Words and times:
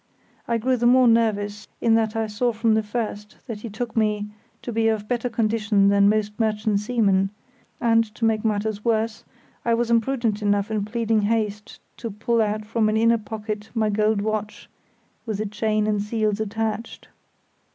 I 0.47 0.57
grew 0.57 0.77
the 0.77 0.87
more 0.87 1.07
nervous 1.07 1.67
in 1.79 1.93
that 1.93 2.15
I 2.15 2.25
saw 2.25 2.51
from 2.53 2.73
the 2.73 2.81
first 2.81 3.35
that 3.45 3.59
he 3.61 3.69
took 3.69 3.95
me 3.95 4.31
to 4.63 4.71
be 4.73 4.87
of 4.87 5.07
better 5.07 5.29
condition 5.29 5.89
than 5.89 6.09
most 6.09 6.39
merchant 6.39 6.79
seamen; 6.79 7.29
and, 7.79 8.03
to 8.15 8.25
make 8.25 8.43
matters 8.43 8.83
worse, 8.83 9.23
I 9.63 9.75
was 9.75 9.91
imprudent 9.91 10.41
enough 10.41 10.71
in 10.71 10.85
pleading 10.85 11.21
haste 11.21 11.79
to 11.97 12.09
pull 12.09 12.41
out 12.41 12.65
from 12.65 12.89
an 12.89 12.97
inner 12.97 13.19
pocket 13.19 13.69
my 13.75 13.91
gold 13.91 14.23
watch 14.23 14.67
with 15.27 15.37
the 15.37 15.45
chain 15.45 15.85
and 15.85 16.01
seals 16.01 16.39
attached. 16.39 17.09